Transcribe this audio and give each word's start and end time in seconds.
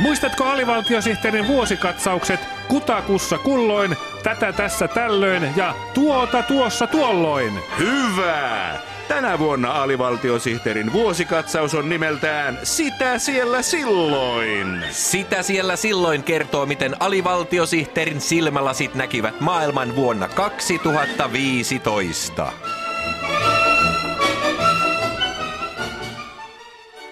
Muistatko 0.00 0.44
alivaltiosihteerin 0.44 1.46
vuosikatsaukset 1.46 2.40
kutakussa 2.68 3.38
kulloin, 3.38 3.96
tätä 4.22 4.52
tässä 4.52 4.88
tällöin 4.88 5.52
ja 5.56 5.74
tuota 5.94 6.42
tuossa 6.42 6.86
tuolloin? 6.86 7.60
Hyvä! 7.78 8.78
Tänä 9.08 9.38
vuonna 9.38 9.82
alivaltiosihteerin 9.82 10.92
vuosikatsaus 10.92 11.74
on 11.74 11.88
nimeltään 11.88 12.58
Sitä 12.62 13.18
siellä 13.18 13.62
silloin. 13.62 14.84
Sitä 14.90 15.42
siellä 15.42 15.76
silloin 15.76 16.22
kertoo, 16.22 16.66
miten 16.66 16.96
alivaltiosihteerin 17.00 18.20
silmälasit 18.20 18.94
näkivät 18.94 19.40
maailman 19.40 19.96
vuonna 19.96 20.28
2015. 20.28 22.52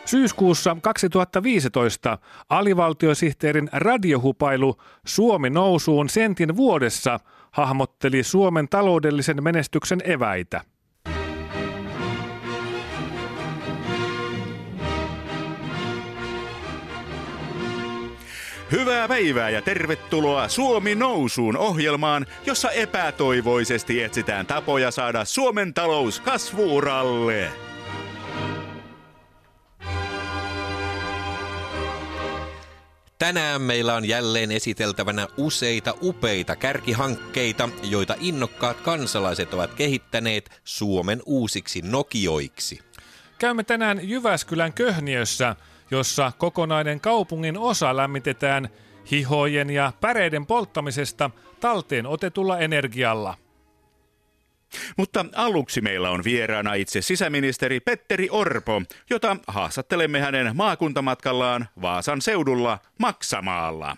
Syyskuussa 0.07 0.77
2015 0.83 2.19
alivaltiosihteerin 2.49 3.69
radiohupailu 3.73 4.77
Suomi 5.07 5.51
nousuun 5.51 6.09
sentin 6.09 6.57
vuodessa 6.57 7.21
hahmotteli 7.51 8.23
Suomen 8.23 8.69
taloudellisen 8.69 9.45
menestyksen 9.45 9.99
eväitä. 10.05 10.61
Hyvää 18.73 19.09
päivää 19.09 19.51
ja 19.51 19.63
tervetuloa 19.63 20.49
Suomi 20.49 20.95
nousuun 20.95 21.57
ohjelmaan, 21.57 22.27
jossa 22.47 22.71
epätoivoisesti 22.71 24.03
etsitään 24.03 24.47
tapoja 24.47 24.91
saada 24.91 25.25
Suomen 25.25 25.75
talous 25.75 26.21
kasvuuralle. 26.21 27.51
Tänään 33.19 33.63
meillä 33.63 33.95
on 33.95 34.05
jälleen 34.05 34.53
esiteltävänä 34.53 35.29
useita 35.37 35.95
upeita 36.03 36.57
kärkihankkeita, 36.57 37.69
joita 37.83 38.15
innokkaat 38.21 38.81
kansalaiset 38.81 39.55
ovat 39.55 39.75
kehittäneet 39.75 40.61
Suomen 40.65 41.23
uusiksi 41.27 41.83
Nokioiksi. 41.83 42.81
Käymme 43.39 43.65
tänään 43.65 44.09
Jyväskylän 44.09 44.73
Köhniössä, 44.73 45.57
jossa 45.91 46.33
kokonainen 46.39 47.01
kaupungin 47.01 47.59
osa 47.59 47.97
lämmitetään 47.97 48.69
hihojen 49.11 49.71
ja 49.71 49.93
päreiden 50.01 50.47
polttamisesta 50.47 51.31
talteen 51.61 52.07
otetulla 52.07 52.59
energialla. 52.59 53.35
Mutta 54.97 55.25
aluksi 55.35 55.81
meillä 55.81 56.11
on 56.11 56.25
vieraana 56.25 56.75
itse 56.75 57.03
sisäministeri 57.03 57.81
Petteri 57.81 58.29
Orpo, 58.31 58.83
jota 59.11 59.37
haastattelemme 59.47 60.21
hänen 60.21 60.57
maakuntamatkallaan 60.57 61.69
Vaasan 61.83 62.23
seudulla 62.23 62.79
Maksamaalla. 62.99 63.97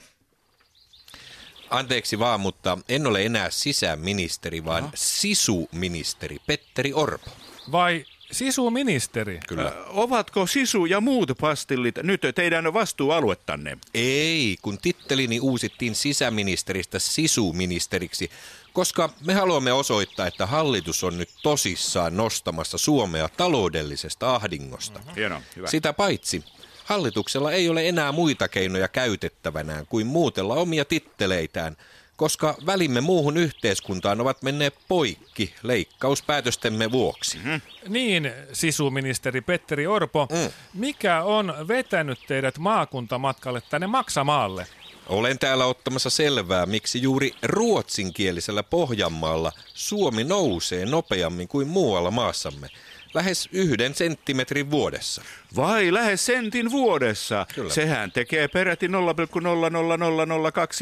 Anteeksi 1.71 2.19
vaan, 2.19 2.41
mutta 2.41 2.79
en 2.89 3.06
ole 3.06 3.25
enää 3.25 3.51
sisäministeri, 3.51 4.65
vaan 4.65 4.83
no. 4.83 4.91
sisuministeri 4.95 6.37
Petteri 6.47 6.93
Orpo. 6.93 7.31
Vai 7.73 8.05
Sisuministeri. 8.33 9.41
Kyllä. 9.48 9.73
Ovatko 9.87 10.47
sisu 10.47 10.87
ja 10.87 11.01
muut 11.01 11.33
pastillit 11.41 11.95
nyt 12.03 12.21
teidän 12.34 12.73
vastuualuettanne? 12.75 13.79
Ei, 13.95 14.57
kun 14.62 14.79
tittelini 14.79 15.41
uusittiin 15.41 15.95
sisäministeristä 15.95 16.99
sisuministeriksi, 16.99 18.31
koska 18.73 19.11
me 19.27 19.34
haluamme 19.34 19.73
osoittaa, 19.73 20.27
että 20.27 20.47
hallitus 20.47 21.05
on 21.05 21.19
nyt 21.19 21.29
tosissaan 21.43 22.17
nostamassa 22.17 22.79
Suomea 22.79 23.29
taloudellisesta 23.29 24.34
ahdingosta. 24.34 24.99
Mm-hmm. 24.99 25.15
Hieno, 25.15 25.43
hyvä. 25.56 25.69
Sitä 25.69 25.93
paitsi, 25.93 26.45
hallituksella 26.84 27.53
ei 27.53 27.69
ole 27.69 27.89
enää 27.89 28.12
muita 28.12 28.49
keinoja 28.49 28.89
käytettävänään 28.89 29.87
kuin 29.87 30.06
muutella 30.06 30.55
omia 30.55 30.84
titteleitään– 30.84 31.77
koska 32.19 32.55
välimme 32.67 33.01
muuhun 33.01 33.37
yhteiskuntaan 33.37 34.21
ovat 34.21 34.43
menneet 34.43 34.75
poikki 34.89 35.55
leikkauspäätöstemme 35.62 36.93
vuoksi. 36.93 37.39
Mm-hmm. 37.39 37.61
Niin, 37.89 38.33
sisuministeri 38.53 39.41
Petteri 39.41 39.87
Orpo, 39.87 40.28
mm. 40.31 40.53
mikä 40.75 41.23
on 41.23 41.55
vetänyt 41.69 42.19
teidät 42.28 42.59
maakuntamatkalle 42.59 43.62
tänne 43.71 43.87
Maksamaalle? 43.87 44.67
Olen 45.07 45.39
täällä 45.39 45.67
ottamassa 45.67 46.11
selvää, 46.11 46.67
miksi 46.67 47.03
juuri 47.03 47.33
ruotsinkielisellä 47.43 48.62
Pohjanmaalla 48.62 49.53
Suomi 49.75 50.25
nousee 50.25 50.87
nopeammin 50.87 51.49
kuin 51.49 51.69
muualla 51.69 52.11
maassamme– 52.11 52.69
lähes 53.15 53.49
yhden 53.53 53.95
senttimetrin 53.95 54.71
vuodessa. 54.71 55.23
Vai 55.57 55.93
lähes 55.93 56.27
sentin 56.27 56.71
vuodessa? 56.71 57.47
Kyllä. 57.55 57.75
Sehän 57.75 58.13
tekee 58.13 58.49
peräti 58.49 58.89
0,00002 58.89 58.93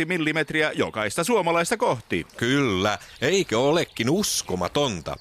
millimetriä 0.04 0.72
jokaista 0.74 1.24
suomalaista 1.24 1.76
kohti. 1.76 2.26
Kyllä, 2.36 2.98
eikö 3.20 3.58
olekin 3.58 4.10
uskomatonta? 4.10 5.16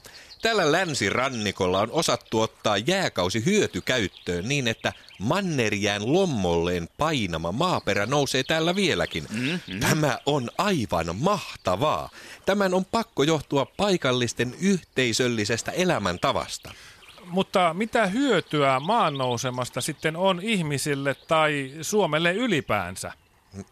Tällä 0.45 0.71
länsirannikolla 0.71 1.79
on 1.79 1.91
osattu 1.91 2.41
ottaa 2.41 2.77
jääkausi 2.77 3.45
hyötykäyttöön 3.45 4.47
niin, 4.47 4.67
että 4.67 4.93
mannerjään 5.19 6.13
lommolleen 6.13 6.89
painama 6.97 7.51
maaperä 7.51 8.05
nousee 8.05 8.43
täällä 8.43 8.75
vieläkin. 8.75 9.25
Mm-hmm. 9.29 9.79
Tämä 9.79 10.19
on 10.25 10.49
aivan 10.57 11.15
mahtavaa. 11.15 12.09
Tämän 12.45 12.73
on 12.73 12.85
pakko 12.85 13.23
johtua 13.23 13.65
paikallisten 13.65 14.55
yhteisöllisestä 14.61 15.71
elämäntavasta. 15.71 16.71
Mutta 17.27 17.73
mitä 17.73 18.05
hyötyä 18.05 18.79
maannousemasta 18.79 19.81
sitten 19.81 20.15
on 20.15 20.39
ihmisille 20.43 21.15
tai 21.27 21.71
Suomelle 21.81 22.33
ylipäänsä? 22.33 23.11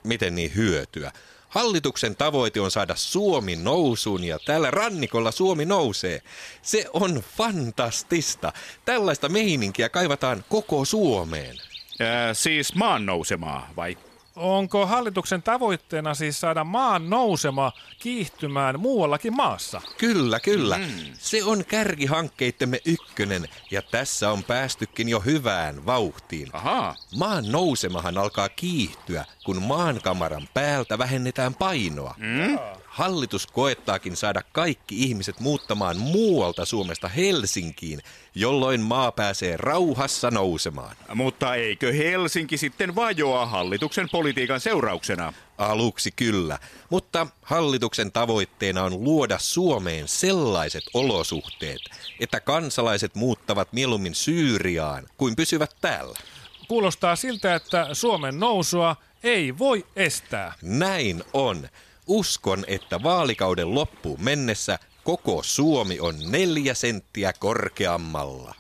Miten 0.04 0.36
niin 0.36 0.56
hyötyä? 0.56 1.12
Hallituksen 1.50 2.16
tavoite 2.16 2.62
on 2.62 2.72
saada 2.72 2.96
Suomi 2.96 3.56
nousuun 3.56 4.24
ja 4.24 4.40
tällä 4.46 4.72
rannikolla 4.72 5.32
Suomi 5.32 5.66
nousee. 5.66 6.22
Se 6.62 6.86
on 6.94 7.24
fantastista. 7.38 8.54
Tällaista 8.86 9.30
meininkiä 9.30 9.90
kaivataan 9.90 10.44
koko 10.50 10.86
Suomeen. 10.86 11.56
Äh, 12.02 12.08
siis 12.34 12.76
maan 12.76 13.06
nousemaa 13.06 13.70
vai 13.76 13.98
Onko 14.36 14.86
hallituksen 14.86 15.44
tavoitteena 15.44 16.14
siis 16.14 16.40
saada 16.40 16.64
maan 16.64 17.10
nousema 17.10 17.72
kiihtymään 18.00 18.80
muuallakin 18.80 19.36
maassa? 19.36 19.82
Kyllä, 19.98 20.40
kyllä. 20.40 20.78
Mm. 20.78 20.86
Se 21.14 21.44
on 21.44 21.66
kärkihankkeittemme 21.66 22.82
ykkönen 22.86 23.50
ja 23.72 23.82
tässä 23.82 24.32
on 24.32 24.44
päästykin 24.44 25.10
jo 25.10 25.20
hyvään 25.20 25.86
vauhtiin. 25.86 26.50
Aha. 26.54 26.96
Maan 27.18 27.52
nousemahan 27.52 28.18
alkaa 28.18 28.50
kiihtyä, 28.50 29.26
kun 29.46 29.62
maankamaran 29.62 30.48
päältä 30.54 30.98
vähennetään 30.98 31.54
painoa. 31.54 32.16
Mm. 32.18 32.60
Hallitus 32.94 33.48
koettaakin 33.48 34.16
saada 34.16 34.42
kaikki 34.52 35.04
ihmiset 35.04 35.40
muuttamaan 35.40 35.98
muualta 35.98 36.66
Suomesta 36.66 37.08
Helsinkiin, 37.08 38.00
jolloin 38.36 38.82
maa 38.82 39.12
pääsee 39.12 39.58
rauhassa 39.58 40.32
nousemaan. 40.32 40.96
Mutta 41.16 41.56
eikö 41.56 41.94
Helsinki 41.94 42.58
sitten 42.58 42.96
vajoa 42.96 43.46
hallituksen 43.46 44.10
politiikan 44.10 44.60
seurauksena? 44.60 45.34
Aluksi 45.58 46.12
kyllä, 46.12 46.60
mutta 46.90 47.28
hallituksen 47.42 48.12
tavoitteena 48.12 48.84
on 48.84 49.04
luoda 49.04 49.40
Suomeen 49.40 50.08
sellaiset 50.08 50.84
olosuhteet, 50.94 51.82
että 52.20 52.40
kansalaiset 52.40 53.16
muuttavat 53.16 53.74
mieluummin 53.74 54.16
Syyriaan 54.16 55.08
kuin 55.18 55.36
pysyvät 55.36 55.76
täällä. 55.82 56.20
Kuulostaa 56.68 57.16
siltä, 57.16 57.56
että 57.56 57.88
Suomen 57.94 58.40
nousua 58.40 58.96
ei 59.24 59.58
voi 59.58 59.86
estää. 59.96 60.54
Näin 60.62 61.24
on. 61.34 61.70
Uskon, 62.08 62.64
että 62.68 63.04
vaalikauden 63.04 63.76
loppuun 63.76 64.24
mennessä 64.24 64.80
koko 65.04 65.44
Suomi 65.44 66.00
on 66.00 66.16
neljä 66.32 66.74
senttiä 66.74 67.34
korkeammalla. 67.34 68.56